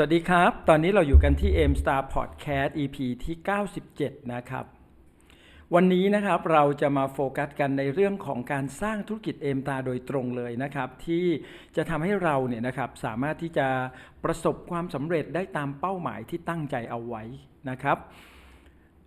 [0.00, 3.36] สวัสดีครับ ตอนนี้เราอยู่กันที่ M Star Podcast EP ที่
[3.84, 4.64] 97 นะครับ
[5.74, 11.26] วันนี้นะครับเราจะมาโฟกัสกันในเรื่องของการสร้างธุรกิจเอมตาโดยตรงเลยนะครับ ที่
[11.76, 13.68] จะทำให้เราเนี่ยนะครับสามารถที่จะ
[14.24, 17.22] ประสบความสำเร็จได้ตามเป้าหมายที่ตั้งใจเอาไว้
[17.70, 17.98] นะครับ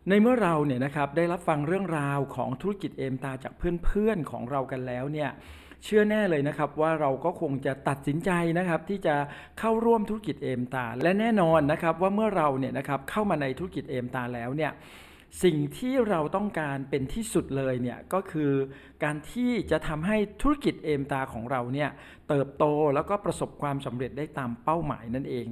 [0.09, 5.31] ในเมื่อเราเนี่ยนะครับได้รับฟังเรื่องราวของธุรกิจเอมตาจากเพื่อนๆของเรากันแล้วเนี่ย
[5.83, 9.15] เชื่อแน่เลยนะครับว่าเราก็คงจะตัดสินใจนะครับที่จะ
[9.59, 14.71] เข้าร่วมธุรกิจเอมตา และแน่นอนนะครับว่าเมื่อเราเนี่ยนะครับเข้ามาในธุรกิจเอมตาแล้วเนี่ย
[15.43, 18.51] สิ่งที่เราต้องการเป็นที่สุดเลยเนี่ยก็คือ
[19.03, 21.89] การที่จะทำให้ธุรกิจเอมตาของเราเนี่ย
[22.29, 25.47] เติบโตแล้วก็ประสบความสำเร็จได้ตามเป้าหมายนั่นเอง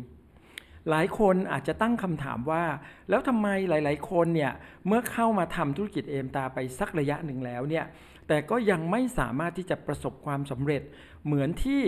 [0.90, 2.64] หลายคนอาจจะตั้งคำถามว่า
[3.10, 4.52] แล้วทำไมหลาย ๆ คนเนี่ย
[4.88, 7.86] เมื่อเข้ามาทำธุรกิจเอมตาไปสักระยะหนึ่งแล้วเนี่ย
[8.30, 10.82] แต่ก็ยังไม่สามารถที่จะประสบความสำเร็จ
[11.26, 11.82] เหมือนที่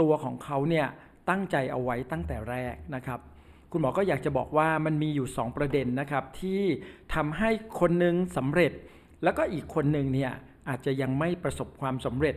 [0.00, 0.86] ตัวของเขาเนี่ย
[1.28, 3.20] ตั้งใจเอาไว้ตั้งแต่แรกนะครับ
[3.70, 6.60] คุณหมอก็อยากจะบอกว่ามันมีอยู่ 2 ประเด็นนะครับ ที่
[7.14, 8.72] ทำให้คนหนึ่งสำเร็จ
[9.22, 10.32] แล้วก็อีกคนหนึ่งเนี่ย
[10.68, 12.36] อาจจะยังไม่ประสบความสำเร็จ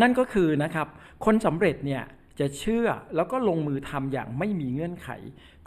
[0.00, 0.88] นั่นก็คือนะครับ
[1.24, 2.02] คนสำเร็จเนี่ย
[2.40, 5.08] จะเชื่อแล้วก็ลงมือทำอย่างไม่มีเงื่อนไข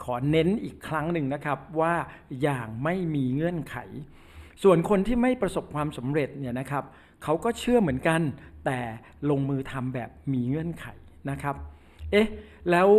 [0.04, 1.94] ขอเน้นอีกครั้งหนึ่งนะครับว่า
[2.42, 3.76] อย่างไม่มีเงื่อนไข
[4.62, 6.84] ส่วนคนที่ไม่ประสบความสำเร็จเนี่ยนะครับ
[7.22, 8.20] เขาก็เชื่อเหมือนกัน
[8.66, 8.78] แต่
[9.30, 10.86] ลงมือทำแบบมีเงื่อนไข
[11.30, 11.56] นะครับ
[12.12, 12.28] เอ๊ะ
[12.70, 12.90] แล้ว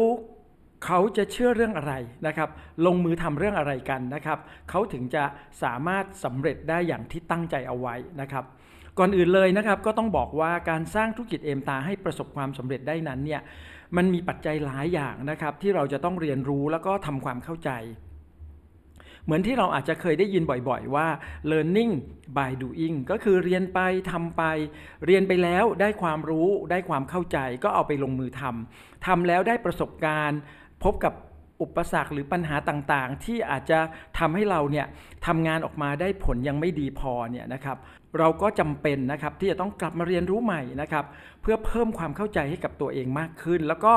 [0.86, 1.94] เขาจะเชื่อเรื่องอะไร
[2.28, 2.50] นะครับ
[2.86, 4.40] ลงมือทำเรื่องอะไรกันนะครับ
[4.70, 5.24] เขาถึงจะ
[5.64, 8.44] สามารถสำเร็จได้อย่างที่ตั้งใจเอาไว้นะครับ
[9.00, 13.42] ก่อนอื่นเลยนะครับ ก็ต้องบอกว่าการสร้างธุรกิจเอมตาให้ประสบความสำเร็จได้นั้นเนี่ย
[13.98, 17.72] มันมีปัจจัยหลายอย่างนะครับ ที่เราจะต้องเรียนรู้แล้วก็ทำความเข้าใจ
[19.26, 21.08] เหมือนที่เราอาจจะเคยได้ยินบ่อยๆว่า
[21.52, 21.94] learning
[22.38, 23.80] by doing ก็คือเรียนไป
[24.12, 24.44] ทำไป
[25.06, 30.40] เรียนไปแล้วได้ความรู้ได้ความเข้าใจก็เอาไปลงมือทำทำแล้วได้ประสบการณ์
[30.84, 31.14] พบกับ
[31.62, 33.80] อุปสรรคหรือปัญหาต่างๆ ที่อาจจะ
[34.20, 34.88] ทำให้เราเนี่ย
[35.28, 37.78] ทำงานออกมาได้ผลยังไม่ดีพอเนี่ยนะครับ
[38.20, 41.06] เราก็จำเป็นนะครับที่จะต้องกลับมาเรียนรู้ใหม่นะครับ
[41.42, 43.94] เพื่อเพิ่มความเข้าใจให้กับตัวเองมากขึ้น แล้วก็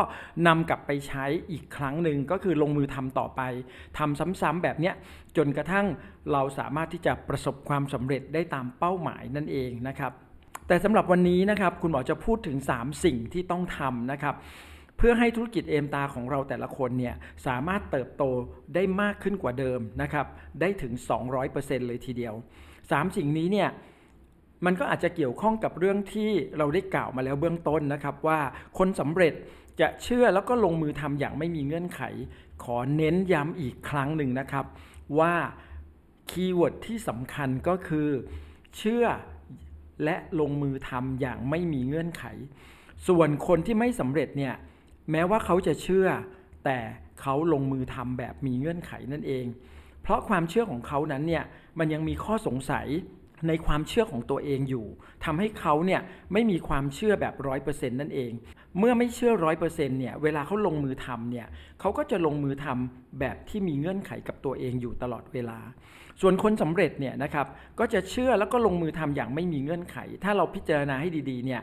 [0.46, 3.40] นำกลับไปใช้อีกครั้งหนึ่งก็คือลงมือทำต่อไป
[3.98, 4.94] ทำซ้ำๆแบบเนี้ย
[5.36, 5.86] จนกระทั่ง
[6.32, 10.12] เราสามารถที่จะประสบความสำเร็จได้ตามเป้าหมายนั่นเองนะครับ
[10.66, 14.34] แต่สำหรับวันนี้นะครับคุณหมอจะพูดถึง 3 สิ่งที่ต้องทำนะครับ
[14.96, 17.14] เพื่อให้ธุรกิจเอมตาของเราแต่ละคนเนี่ย
[17.46, 18.24] สามารถเติบโต
[18.74, 20.26] ได้มากขึ้นกว่าเดิมนะครับ
[20.60, 20.92] ได้ถึง
[21.40, 22.34] 200%เลยทีเดียว
[22.74, 23.68] 3 สิ่งนี้เนี่ย
[24.64, 28.40] มันก็อาจจะเกี่ยวข้องกับเรื่องที่เราได้กล่าวมาแล้วเบื้องต้นนะครับว่า
[28.78, 29.34] คนสำเร็จ
[29.80, 32.00] จะเชื่อแล้วก็ลงมือทำอย่างไม่มีเงื่อนไข
[32.64, 34.64] ขอเน้นย้ำอีกครั้งหนึ่งนะครับ
[35.18, 35.34] ว่า
[36.30, 38.08] keyword ที่สำคัญก็คือ
[38.76, 39.04] เชื่อ
[40.04, 42.24] และลงมือทำอย่างไม่มีเงื่อนไข
[43.08, 44.54] ส่วนคนที่ไม่สำเร็จเนี่ย
[45.10, 46.06] แม้ว่าเขาจะเชื่อ
[46.64, 46.78] แต่
[47.20, 49.46] เขาลงมือทำแบบมีเงื่อนไขนั่นเอง
[50.02, 51.44] เพราะความเชื่อของเขานั้นเนี่ย
[51.78, 52.86] มันยังมีข้อสงสัย
[53.48, 54.86] ในความเชื่อของตัวเองอยู่
[55.24, 56.00] ทำให้เขาเนี่ย
[56.32, 58.32] ไม่มีความเชื่อแบบร้อยเปอร์เซ็นต์นั่นเอง
[58.78, 61.46] เมื่อไม่เชื่อร้อยเปอร์เซ็นต์เนี่ยเวลาเขาลงมือทำเนี่ย
[61.80, 65.58] เขาก็จะลงมือทำแบบที่มีเงื่อนไขกับตัวเองอยู่ตลอดเวลา
[66.20, 67.46] ส่วนคนสำเร็จเนี่ยนะครับ
[67.78, 71.60] ก็จะเชื่อแล้วก็ลงมือทำอย่างไม่มีเงื่อนไข ถ้าเราพิจารณาให้ดีๆเนี่ย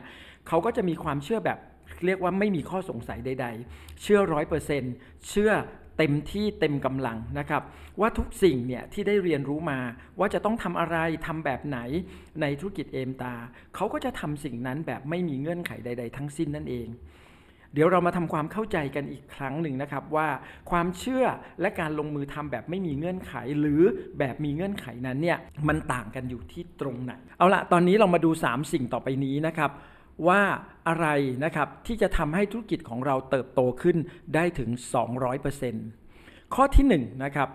[0.48, 1.58] เขาก็จะมีความเชื่อแบบ
[2.06, 4.92] เรียกว่าไม่มีข้อสงสัยใด ๆ เชื่อร้อยเปอร์เซ็นต์
[5.28, 5.52] เชื่อ
[5.98, 7.62] เต็มที่เต็มกำลังนะครับ
[8.00, 9.78] ว่าทุกสิ่งเนี่ยที่ได้เรียนรู้มา
[10.18, 10.96] ว่าจะต้องทำอะไร
[11.26, 11.78] ทำแบบไหน
[12.40, 13.34] ในธุรกิจเอมตา
[13.74, 16.88] เขาก็จะทำสิ่งนั้นแบบไม่มีเงื่อนไขใด ๆ ทั้งสิ้นนั่นเอง
[17.74, 20.28] เดี๋ยวเรามาทำความเข้าใจกันอีกครั้งหนึ่งนะครับว่า
[20.70, 21.24] ความเชื่อ
[21.60, 23.82] และการลงมือทำแบบไม่มีเงื่อนไข หรือ
[24.18, 29.70] แบบมีเงื่อนไขนั้นเนี่ยมันต่างกันอยู่ที่ตรงไหนเอาละตอนนี้เรามาดู 3 สิ่งต่อไปนี้นะครับ
[30.28, 30.42] ว่า
[30.88, 31.06] อะไร
[31.44, 33.96] นะครับที่จะทำให้ธุรกิจของเราเติบโตขึ้น
[34.34, 34.70] ได้ถึง
[35.82, 36.94] 200%ข้อที่1น
[37.24, 37.48] นะครับ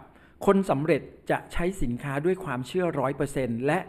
[0.46, 1.02] คนสำเร็จ
[1.32, 2.86] จะใช้สินค้าด้วยความเชื่อ
[3.28, 3.80] 100%และ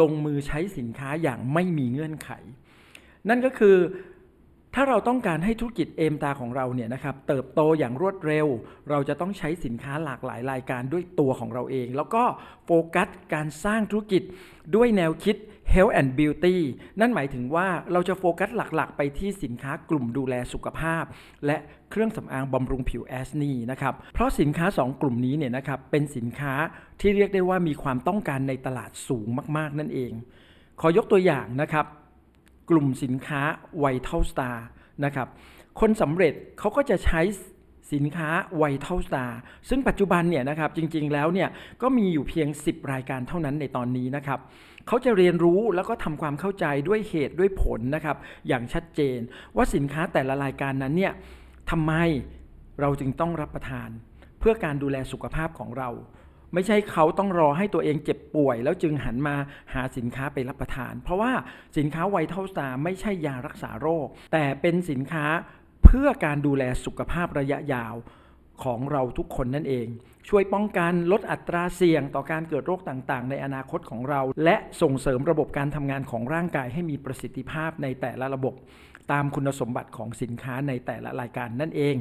[0.00, 2.30] ลงมือใช้สินค้าอย่างไม่มีเงื่อนไข
[3.28, 3.76] นั่นก็คือ
[4.74, 8.46] ถ้าเราต้องการให้ธุรกิจเอมตาของเราเนี่ยนะครับเติบโตอย่างรวดเร็ว
[8.90, 12.22] เราจะต้องใช้สินค้าหลากหลายรายการด้วยตัวของเราเอง แล้วก็
[12.64, 14.22] โฟกัสการสร้างธุรกิจ
[14.74, 15.36] ด้วยแนวคิด
[15.74, 16.56] Health and Beauty
[17.00, 21.04] นั่นหมายถึงว่าเราจะโฟกัสหลักๆ ไปที่สินค้ากลุ่มดูแลสุขภาพ
[21.46, 21.56] และ
[21.90, 26.54] เครื่องสำอางบำรุงผิวแอสนีนะครับเพราะสินค้า 2 กลุ่มนี้เนี่ยนะครับเป็นสินค้า
[27.00, 29.26] ที่เรียกได้ว่ามีความต้องการในตลาดสูง
[29.56, 30.12] มากๆนั่นเอง
[30.80, 31.86] ขอยกตัวอย่างนะครับ
[32.70, 33.42] กลุ่มสินค้า
[33.84, 34.56] Vital Star
[35.04, 35.28] นะครับ
[35.80, 37.20] คนสำเร็จเขาก็จะใช้
[37.92, 38.28] สินค้า
[38.62, 39.30] Vital Star
[39.68, 41.48] ซึ่งปัจจุบันเนี่ยนะครับจริงๆแล้วเนี่ย
[41.82, 44.40] ก็มีอยู่เพียง 10 รายการเท่านั้นในตอนนี้นะครับ
[44.86, 48.16] เขาจะเรียนรู้แล้วก็ทำความเข้าใจด้วยเหตุด้วยผลนะครับ
[48.48, 49.18] อย่างชัดเจน
[49.56, 51.12] ว่าสินค้าแต่ละรายการนั้นเนี่ย
[51.70, 51.92] ทำไม
[52.80, 53.88] เราจึงต้องรับประทาน
[54.38, 55.90] เพื่อการดูแลสุขภาพของเรา
[56.54, 59.36] ไม่ใช่เขาต้องรอให้ตัวเองเจ็บป่วย แล้วจึงหันมา
[59.74, 61.32] หาสินค้าไปรับประทาน เพราะว่า
[61.76, 65.26] สินค้า Vital Star ไม่ใช่ยารักษาโรค แต่เป็นสินค้า
[65.84, 67.94] เพื่อการดูแลสุขภาพระยะยาว
[68.64, 69.86] ของเราทุกคนนั่นเอง
[70.28, 78.54] ช่วยป้องกันลดอัตราเสี่ยงต่อการเกิดโรคต่างๆ ในอนาคตของเรา และส่งเสริมระบบการทำงานของร่างกายให้มีประสิทธิภาพในแต่ละระบบ
[79.12, 81.96] ตามคุณสมบัติของสินค้าในแต่ละรายการนั่นเอง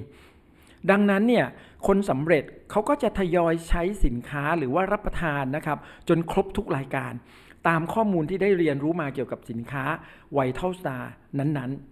[0.92, 1.46] ดังนั้นเนี่ย
[1.88, 5.78] คนสำเร็จเขาก็จะทยอยใช้สินค้าหรือว่ารับประทานนะครับ
[6.10, 7.14] จนครบทุกรายการ
[7.68, 9.84] ตามข้อมูลที่ได้เรียนรู้มาเกี่ยวกับสินค้า
[10.34, 11.91] ไวท์เทลสตาร์นั้นๆ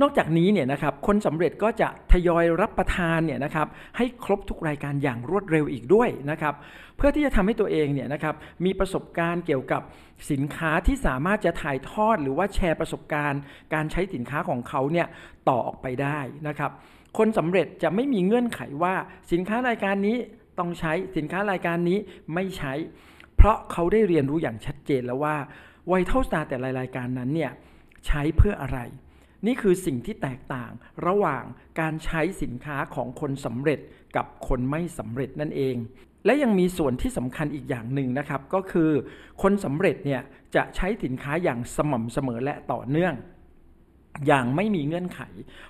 [0.00, 3.66] นอกจากนี้เนี่ยนะครับคนสำเร็จก็จะทยอยรับประทานเนี่ยนะครับ
[3.96, 6.54] ให้ครบทุกรายการอย่างรวดเร็วอีกด้วยนะครับ
[6.96, 9.82] เพื่อที่จะทำให้ตัวเองเนี่ยนะครับมีประสบการณ์เกี่ยวกับ
[10.30, 13.40] สินค้าที่สามารถจะถ่ายทอด หรือว่าแชร์ประสบการณ์
[13.74, 15.06] การใช้สินค้าของเขาเนี่ย
[15.48, 16.18] ต่อออกไปได้
[16.48, 16.70] นะครับ
[17.18, 18.94] คนสำเร็จจะไม่มีเงื่อนไขว่า
[19.32, 20.16] สินค้ารายการนี้
[20.58, 21.98] ต้องใช้สินค้ารายการนี้
[22.34, 22.72] ไม่ใช้
[23.36, 25.36] เพราะเขาได้เรียนรู้อย่างชัดเจนแล้วว่า
[25.88, 27.52] Vital Star แต่ละรายการนั้นเนี่ย
[28.06, 28.78] ใช้เพื่ออะไร
[29.46, 30.72] นี่คือสิ่งที่แตกต่าง
[31.06, 31.44] ระหว่าง
[31.80, 33.80] การใช้สินค้าของคนสำเร็จ
[34.16, 35.76] กับคนไม่สำเร็จนั่นเอง
[36.24, 38.90] และยังมีส่วนที่สำคัญอีกอย่างหนึ่งนะครับ ก็คือ
[39.42, 40.22] คนสำเร็จเนี่ย
[40.54, 43.14] จะใช้สินค้าอย่างสม่ำเสมอและต่อเนื่อง
[44.26, 45.20] อย่างไม่มีเงื่อนไข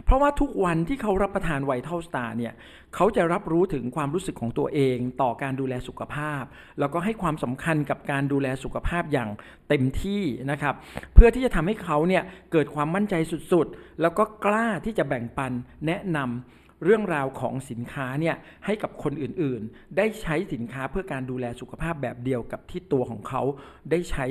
[0.04, 2.52] เพราะว่าทุกวันที่เขารับประทาน Vital Star เนี่ย
[2.94, 6.42] เขาจะรับรู้ถึงความรู้สึกของตัวเอง ต่อการดูแลสุขภาพ
[6.78, 9.30] แล้วก็ให้ความสำคัญกับการดูแลสุขภาพอย่าง
[9.68, 10.74] เต็มที่นะครับ
[11.14, 12.22] เพื่อที่จะทำให้เขาเนี่ย
[12.52, 13.14] เกิดความมั่นใจ
[13.52, 15.52] สุดๆ แล้วก็กล้าที่จะแบ่งปัน
[15.86, 18.36] แนะนำเรื่องราวของสินค้าเนี่ย
[18.66, 23.42] ให้กับคนอื่นๆ ได้ใช้สินค้าเพื่อการดูแลสุขภาพแบบเดียวกับที่ตัวของเขา
[23.90, 24.26] ได้ใช้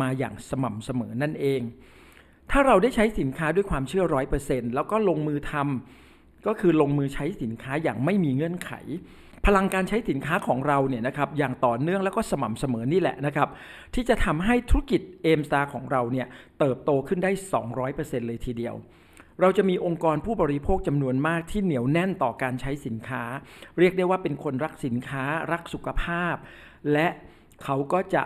[0.00, 1.62] มาอย่างสม่ำเสมอนั่นเอง
[2.50, 8.72] ถ้าเราได้ใช้สินค้าด้วยความเชื่อร้อยเปอร์เซ็นต์แล้วก็ลงมือทำก็คือลงมือใช้สินค้าอย่างไม่มีเงื่อนไข
[9.46, 13.48] พลังการใช้สินค้าของเราเนี่ยนะครับอย่างต่อเนื่องแล้วก็สม่ำเสมอนี่แหละนะครับ
[13.94, 16.26] ที่จะทำให้ธุรกิจเอมสตาร์ของเราเนี่ย
[16.58, 17.30] เติบโตขึ้นได้
[17.74, 18.74] 200%เลยทีเดียว
[19.40, 23.22] เราจะมีองค์กรผู้บริโภคจำนวนมากที่เหนียวแน่นต่อการใช้สินค้า
[23.78, 26.34] เรียกได้ว่าเป็นคนรักสินค้า รักสุขภาพ
[26.92, 27.08] และ
[27.64, 28.24] เขาก็จะ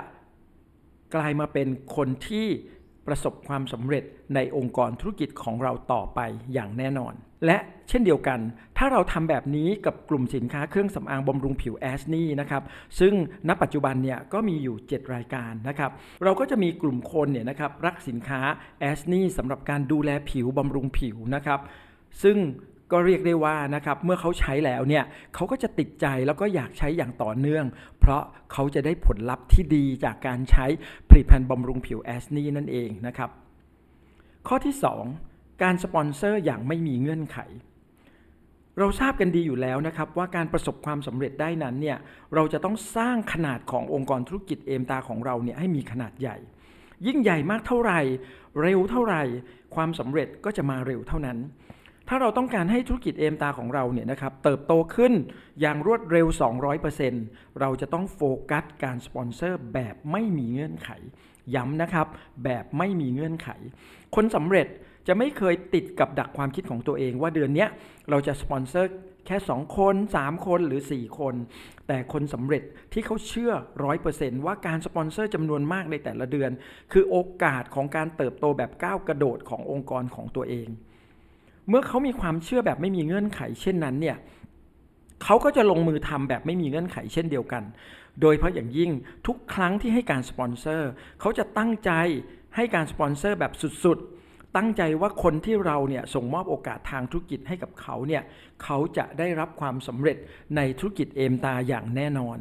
[1.14, 2.48] กลายมาเป็นคนที่
[3.08, 6.20] ประสบความสำเร็จในองค์กรธุรกิจของเราต่อไป
[6.52, 7.14] อย่างแน่นอน
[7.46, 7.58] และ
[7.88, 8.40] เช่นเดียวกัน
[8.78, 12.62] ถ้าเราทำแบบนี้กับกลุ่มสินค้าเครื่องสำอางบำรุงผิวแอสนี่นะครับ
[13.00, 13.14] ซึ่ง
[13.48, 15.90] ณปัจจุบันเนี่ยก็มีอยู่ 7 รายการนะครับ
[16.24, 18.40] เราก็จะมีกลุ่มคนเนี่ยนะครับรักสินค้า
[18.80, 21.60] แอสนี่สำหรับการดูแลผิวบำรุงผิวนะครับ
[22.22, 22.36] ซึ่ง
[22.92, 25.04] ก็เรียกได้ว่านะครับเมื่อเขาใช้แล้วเนี่ย
[25.34, 27.64] เขาก็จะติดใจแล้วก็อยากใช้อย่างต่อเนื่อง
[28.00, 30.66] เพราะเขาจะได้ผลลัพธ์ที่ดีจากการใช้
[31.08, 33.30] ผลิตภัณฑ์บำรุงผิวแอสนีนั่นเองนะครับ
[34.48, 34.74] ข้อที่
[35.18, 37.38] 2 การสปอนเซอร์อย่างไม่มีเงื่อนไข
[38.78, 41.98] เราทราบกันดีอยู่แล้วนะครับว่าการประสบความสำเร็จได้นั้นเนี่ย
[42.34, 46.36] เราจะต้องสร้างขนาดขององค์กรธุรกิจ Aimstar ของเราเนี่ยให้มีขนาดใหญ่
[47.06, 48.00] ยิ่งใหญ่มากเท่าไหร่
[48.62, 49.22] เร็วเท่าไหร่
[49.74, 51.38] ความสำเร็จก็จะมาเร็วเท่านั้น
[52.08, 55.12] ถ้าเราต้องการให้ธุรกิจ Aimstar ของเราเนี่ยนะครับเติบโตขึ้น
[55.60, 56.26] อย่างรวดเร็ว
[56.92, 58.20] 200%เราจะต้องโฟ
[58.50, 60.90] กัสการสปอนเซอร์แบบไม่มีเงื่อนไข
[61.54, 62.06] ย้ำนะครับ
[62.44, 63.48] แบบไม่มีเงื่อนไข
[64.14, 64.66] คนสำเร็จ
[65.06, 67.66] จะไม่เคยติดกับดักความคิดของตัวเอง ว่าเดือนนี้
[68.10, 68.90] เราจะสปอนเซอร์
[69.26, 71.34] แค่ 2 คน 3 คนหรือ 4 คน
[71.88, 72.62] แต่คนสำเร็จ
[72.92, 73.52] ที่เขาเชื่อ
[73.98, 76.50] 100%ว่าการสปอนเซอร์จำนวนมากในแต่ละเดือน
[76.92, 80.68] คือโอกาสของการเติบโตแบบก้าวกระโดดขององค์กรของตัวเอง
[81.68, 84.16] เมื่อเขามีความเชื่อแบบไม่มีเงื่อนไข เช่นนั้นเนี่ย
[85.24, 87.62] เขาก็จะลงมือทำแบบไม่มีเงื่อนไขเช่นเดียวกัน
[88.20, 88.90] โดยเฉพาะอย่างยิ่ง
[89.26, 91.90] ทุกครั้งที่ให้การสปอนเซอร์เขาจะตั้งใจ
[92.56, 93.52] ให้การสปอนเซอร์แบบ
[93.84, 98.22] สุดๆ ตั้งใจว่าคนที่เราเนี่ยส่งมอบโอกาสทางธุรกิจให้กับเขาเนี่ย
[98.62, 100.16] เขาจะได้รับความสำเร็จ
[100.56, 102.38] ในธุรกิจ Aimstar อย่างแน่นอน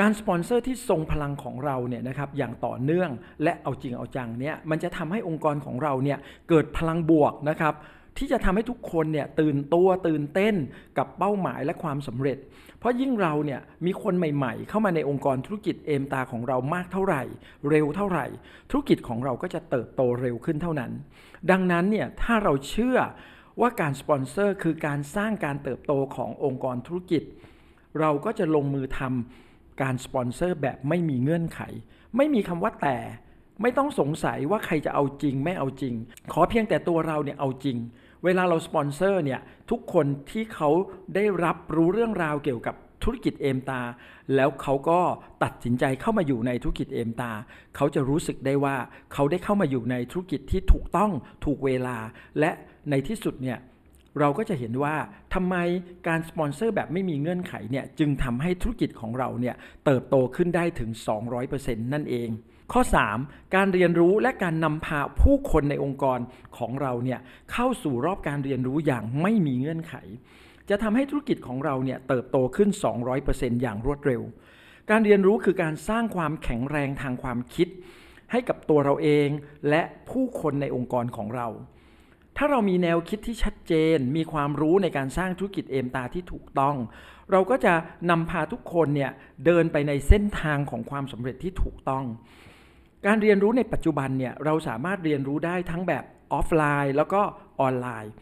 [0.00, 3.10] การสปอนเซอร์ที่ทรงพลังของเราเนี่ยนะครับอย่างต่อเนื่อง
[3.42, 7.74] และเอาจริงเอาจังเนี่ยมันจะทำให้องค์กรของเราเนี่ยเกิดพลังบวกนะครับ
[8.18, 10.54] ที่จะทำให้ทุกคนเนี่ยตื่นตัวตื่นเต้น
[10.98, 12.38] กับเป้าหมายและความสำเร็จ
[12.78, 17.22] เพราะยิ่งเราเนี่ยมีคนใหม่ๆ เข้ามาในองค์กรธุรกิจเอมตาของเรามากเท่าไหร่
[17.70, 18.26] เร็วเท่าไหร่
[18.70, 20.92] ธุรกิจของเราก็จะเติบโตเร็วขึ้นเท่านั้น
[21.50, 22.98] ดังนั้นเนี่ยถ้าเราเชื่อ
[23.60, 27.22] ว่าการสปอนเซอร์คือการสร้างการเติบโตขององค์กรธุรกิจ
[28.00, 31.60] เราก็จะลงมือทำ การสปอนเซอร์แบบไม่มีเงื่อนไข
[32.16, 32.96] ไม่มีคำว่าแต่
[33.62, 35.94] ไม่ต้องสงสัยว่าใครจะเอาจริงไม่เอาจริง
[36.32, 37.76] ขอเพียงแต่ตัวเราเนี่ยเอาจริง
[38.24, 39.40] เวลาเราสปอนเซอร์เนี่ย
[39.70, 40.70] ทุกคนที่เขา
[41.14, 43.80] ได้รับรู้เรื่องราวเกี่ยวกับธุรกิจเอมตา
[44.34, 45.00] แล้วเขาก็
[45.42, 47.30] ตัดสินใจเข้ามาอยู่ในธุรกิจเอมตา
[47.76, 48.76] เขาจะรู้สึกได้ว่า
[49.12, 51.10] เขาได้เข้ามาอยู่ในธุรกิจที่ถูกต้อง
[51.44, 51.96] ถูกเวลา
[52.38, 52.50] และ
[52.90, 53.58] ในที่สุดเนี่ย
[54.20, 54.96] เราก็จะเห็นว่า
[55.34, 55.56] ทำไม
[56.08, 59.54] การสปอนเซอร์แบบไม่มีเงื่อนไขเนี่ยจึงทำให้ธุรกิจของเราเนี่ย
[59.84, 60.90] เติบโตขึ้นได้ถึง
[61.42, 62.28] 200%นั่นเอง
[62.72, 62.82] ข้อ
[63.18, 63.54] 3.
[63.54, 66.18] การเรียนรู้และการนำพาผู้คนในองค์กร
[66.58, 67.20] ของเราเนี่ย
[67.52, 69.94] เข้าสู่รอบการเรียนรู้อย่างไม่มีเงื่อนไข
[70.70, 72.70] จะทำให้ธุรกิจของเราเนี่ยเติบโตขึ้น
[73.16, 74.22] 200%อย่างรวดเร็ว
[74.90, 77.68] การเรียนรู้คือการสร้างความแข็งแรงทางความคิด
[78.32, 79.28] ให้กับตัวเราเอง
[79.68, 81.48] และผู้คนในองค์กรของเรา
[82.36, 86.76] ถ้าเรามีแนวคิดที่ชัดเจน มีความรู้ในการสร้างธุรกิจเอมตาที่ถูกต้อง
[87.32, 87.74] เราก็จะ
[88.10, 89.10] นำพาทุกคนเนี่ย
[89.46, 92.04] เดินไปในเส้นทางของความสำเร็จที่ถูกต้อง
[93.06, 97.20] การเรียนรู้ในปัจจุบันเนี่ยเราสามารถเรียนรู้ได้ทั้งแบบออฟไลน์ แล้วก็
[97.60, 98.12] ออนไลน์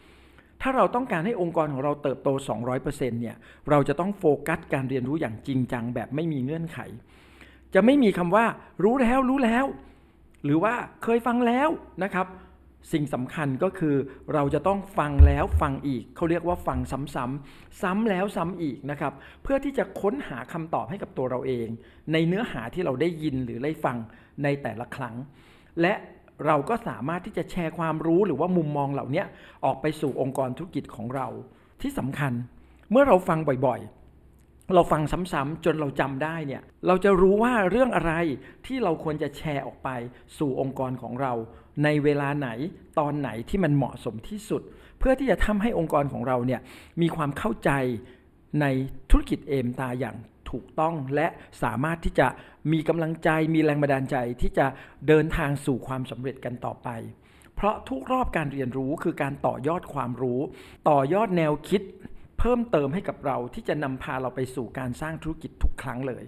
[0.61, 2.29] ถ้าเราต้องการให้องค์กรของเราเติบโต
[2.73, 3.35] 200%เนี่ย
[3.69, 6.79] เราจะต้องโฟกัสการเรียนรู้อย่างจริงจังแบบไม่มีเงื่อนไข
[7.73, 8.45] จะไม่มีคำว่า
[8.83, 9.65] รู้แล้วรู้แล้ว
[10.43, 11.69] หรือว่าเคยฟังแล้ว
[12.03, 12.27] นะครับ
[12.91, 13.95] สิ่งสำคัญก็คือ
[14.33, 19.13] เราจะต้องฟังแล้วฟังอีก เขาเรียกว่าฟังซ้ำๆซ้ำแล้วซ้ำอีกนะครับ
[19.43, 21.67] เพื่อที่จะค้นหาคำตอบให้กับตัวเราเอง
[22.13, 23.97] ในเนื้อหาที่เราได้ยินหรือได้ฟัง
[24.43, 25.15] ในแต่ละครั้ง
[25.81, 25.93] และ
[26.45, 29.23] เราก็สามารถที่จะแชร์ความรู้หรือว่ามุมมองเหล่านี้
[29.65, 31.27] ออกไปสู่องค์กรธุรกิจของเรา
[31.81, 32.33] ที่สำคัญ
[32.91, 34.02] เมื่อเราฟังบ่อยๆ
[34.75, 38.13] เราฟังซ้ำๆจนเราจำได้เนี่ยเราจะรู้ว่าเรื่องอะไร
[38.65, 39.89] ที่เราควรจะแชร์ออกไป
[40.37, 41.33] สู่องค์กรของเรา
[41.83, 42.49] ในเวลาไหน
[42.99, 44.61] ตอนไหนที่มันเหมาะสมที่สุด
[44.99, 46.61] เพื่อที่จะทำให้องค์กรของเราเนี่ย
[47.01, 47.71] มีความเข้าใจ
[48.61, 48.65] ใน
[49.09, 50.15] ธุรกิจเอมตาอย่าง
[50.51, 51.27] ถูกต้องและ
[51.63, 52.27] สามารถที่จะ
[52.71, 54.65] มีกำลังใจมีแรงบันดาลใจที่จะ
[55.07, 56.89] เดินทางสู่ความสำเร็จกันต่อไป
[57.55, 60.39] เพราะทุกรอบการเรียนรู้คือการต่อยอดความรู้
[60.89, 61.81] ต่อยอดแนวคิด
[62.45, 66.23] เพิ่มเติมให้กับเราที่จะนำพาเราไปสู่การสร้างธุรกิจทุกครั้งเลย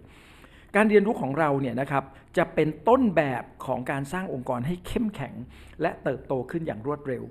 [0.75, 2.03] การเรียนรู้ของเราเนี่ยนะครับ
[2.37, 5.33] จะเป็นต้นแบบของการสร้างองค์กรให้เข้มแข็ง
[5.81, 7.23] และเติบโตขึ้นอย่างรวดเร็ว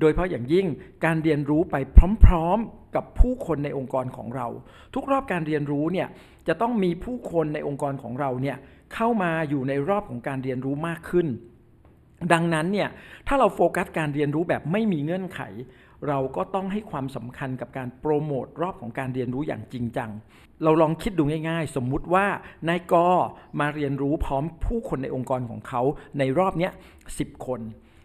[0.00, 0.66] โดยเพราะอย่างยิ่ง
[1.04, 1.76] การเรียนรู้ไป
[2.24, 4.46] พร้อมๆ กับผู้คนในองค์กรของเรา
[4.94, 6.08] ทุกรอบการเรียนรู้เนี่ย
[6.48, 8.56] จะต้องมีผู้คนในองค์กรของเราเนี่ย
[8.94, 11.28] เข้ามาอยู่ในรอบของการเรียนรู้มากขึ้น
[12.32, 12.88] ดังนั้นเนี่ย
[13.26, 15.40] ถ้าเราโฟกัสการเรียนรู้แบบไม่มีเงื่อนไข
[16.08, 20.10] เราก็ต้องให้ความสำคัญกับการโปรโมทรอบของการเรียนรู้อย่างจริงจัง
[20.64, 22.26] เราลองคิดดูง่ายๆ สมมุติว่า
[22.68, 22.94] นายก
[23.60, 25.82] มาเรียนรู้พร้อมผู้คนในองค์กรของเขา
[26.18, 26.72] ในรอบเนี้ย
[27.18, 27.60] สิคน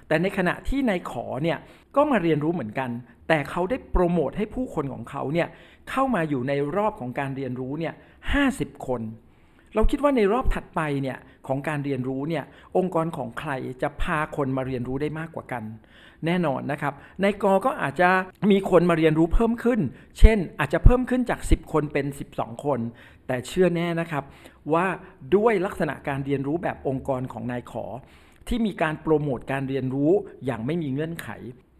[0.07, 1.57] แต่ในขณะที่นายขอเนี่ย
[1.95, 2.89] ก็มาเรียนรู้เหมือนกัน
[3.27, 5.47] แต่เขาได้โปรโมทให้ผู้คนของเขาเนี่ย
[5.89, 7.93] เข้ามาอยู่ในรอบของการเรียนรู้เนี่ย
[8.33, 8.43] ห้
[8.87, 9.01] คน
[9.75, 12.43] เราคิดว่าในรอบถัดไปเนี่ยของการเรียนรู้เนี่ย
[12.77, 15.63] องค์กรของใครจะพาคนมาเรียนรู้ได้มากกว่ากัน
[16.25, 18.09] แน่นอนนะครับ ในกอก็อาจจะ
[18.51, 19.79] มีคนมาเรียนรู้เพิ่มขึ้น
[20.19, 22.05] เช่น อาจจะเพิ่มขึ้นจาก 10 คนเป็น
[22.35, 22.79] 12 คน
[23.27, 24.23] แต่เชื่อแน่นะครับ
[24.73, 24.85] ว่า
[25.35, 27.85] ด้วยลักษณะการเรียนรู้แบบองค์กรของนายขอ
[28.47, 30.11] ที่มีการโปรโมทการเรียนรู้
[30.45, 31.29] อย่างไม่มีเงื่อนไข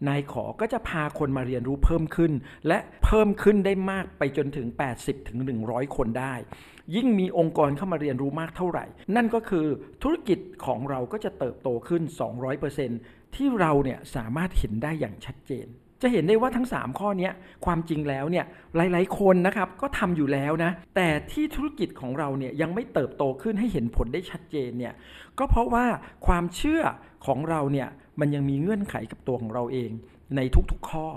[0.08, 2.32] นายขอก็จะพาคนมาเรียนรู้เพิ่มขึ้น
[2.68, 4.66] และเพิ่มขึ้นได้มากไปจนถึง
[4.98, 5.38] 80ถึง
[5.68, 6.34] 100 คนได้
[6.96, 8.84] ยิ่งมีองค์กรเข้ามาเรียนรู้มากเท่าไหร่
[9.16, 9.66] นั่นก็คือ
[10.02, 12.02] ธุรกิจของเราก็จะเติบโตขึ้น
[12.68, 15.68] 200%ที่เราเนี่ยสามารถเห็นได้อย่างชัดเจน
[16.02, 17.30] จะเห็นได้ว่าทั้ง 3 ข้อนี้
[17.64, 18.44] ความจริงแล้วเนี่ย
[18.76, 24.94] หลายๆ คนนะครับก็ทำอยู่แล้วนะ แต่ที่ธุรกิจของเราเนี่ยยังไม่เติบโตขึ้นให้เห็นผลได้ชัดเจนเนี่ย
[25.38, 25.86] ก็เพราะว่า
[26.26, 26.82] ความเชื่อ
[27.26, 27.88] ของเราเนี่ย
[28.20, 29.90] มันยังมีเงื่อนไขกับตัวของเราเอง
[30.36, 31.08] ในทุกๆข้อ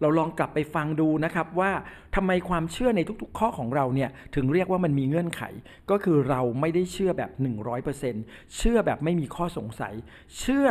[0.00, 1.70] เราลองกลับไปฟังดูนะครับว่า
[2.14, 5.42] ทำไมความเชื่อในทุกๆ ข้อของเราเนี่ยถึงเรียกว่ามันมีเงื่อนไข
[5.90, 7.30] ก็คือเราไม่ได้เชื่อแบบ
[7.92, 9.94] 100%เชื่อแบบไม่มีข้อสงสัย
[10.38, 10.66] เชื่อ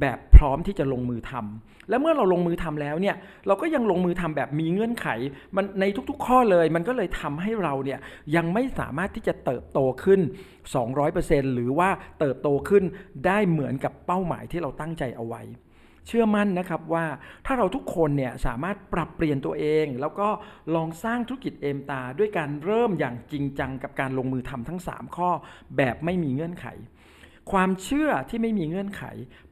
[0.00, 5.06] แบบพร้อมที่จะลงมือทำและเมื่อเราลงมือทำแล้วเนี่ยเราก็ยังลงมือทำแบบมีเงื่อนไข
[5.56, 7.98] มันในทุกๆข้อเลย มันก็เลยทำให้เราเนี่ย
[8.36, 10.20] ยังไม่สามารถที่จะเติบโตขึ้น
[10.88, 11.88] 200%หรือว่า
[12.20, 12.84] เติบโตขึ้น
[13.26, 15.42] ได้เหมือนกับเป้าหมายที่เราตั้งใจเอาไว้
[16.08, 17.04] เชื่อมั่นนะครับว่า
[17.46, 20.28] ถ้าเราทุกคนเนี่ยสามารถปรับเปลี่ยนตัวเอง แล้วก็
[20.74, 25.30] ลองสร้างธุรกิจเอมตา ด้วยการเริ่มอย่างจริงจังกับการลงมือทำทั้ง 3 ข้อ
[25.76, 26.66] แบบไม่มีเงื่อนไข
[27.50, 29.02] ความเชื่อที่ไม่มีเงื่อนไข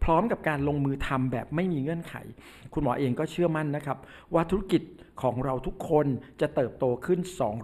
[0.02, 2.14] พร้อมกับการลงมือทำแบบไม่มีเงื่อนไข
[2.72, 3.98] คุณหมอเองก็เชื่อมั่นนะครับ
[4.34, 4.82] ว่าธุรกิจ
[5.22, 6.06] ของเราทุกคน
[6.40, 7.20] จะเติบโตขึ้น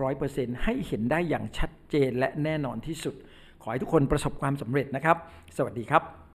[0.08, 3.14] 200%ให้เห็นได้อย่างชัดเจนและแน่นอนที่สุด
[3.62, 5.16] ขอให้ทุกคนประสบความสำเร็จนะครับ
[5.56, 6.15] สวัสดีครับ